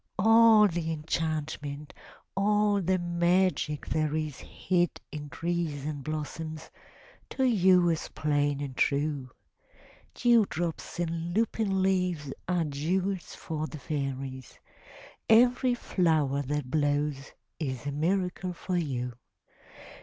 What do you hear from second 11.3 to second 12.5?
lupin leaves